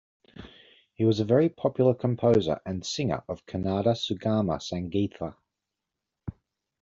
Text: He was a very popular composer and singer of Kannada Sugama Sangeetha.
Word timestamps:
He 0.95 1.05
was 1.05 1.19
a 1.19 1.25
very 1.25 1.47
popular 1.47 1.93
composer 1.93 2.59
and 2.65 2.83
singer 2.83 3.23
of 3.29 3.45
Kannada 3.45 3.91
Sugama 3.95 4.57
Sangeetha. 4.57 5.35